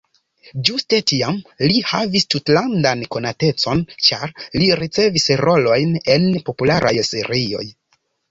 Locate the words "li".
1.71-1.75, 4.63-4.71